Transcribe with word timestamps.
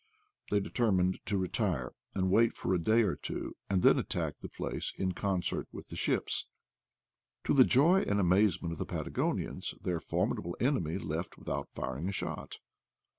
They 0.49 0.59
determined 0.59 1.19
to 1.27 1.37
retire, 1.37 1.91
and 2.15 2.31
wait 2.31 2.57
for 2.57 2.73
a 2.73 2.79
day 2.81 3.03
or 3.03 3.15
two, 3.15 3.55
and 3.69 3.83
then 3.83 3.99
attack 3.99 4.39
the 4.39 4.49
place 4.49 4.91
in 4.97 5.11
con 5.11 5.43
cert 5.43 5.65
with 5.71 5.89
the 5.89 5.95
ships. 5.95 6.47
To 7.43 7.53
the 7.53 7.63
joy 7.65 8.01
and 8.07 8.19
amazement 8.19 8.71
of 8.71 8.79
the 8.79 8.85
Patagonians, 8.87 9.75
their 9.79 9.99
formidable 9.99 10.57
enemy 10.59 10.97
left 10.97 11.37
without 11.37 11.69
firing 11.75 12.09
a 12.09 12.13
shot. 12.13 12.57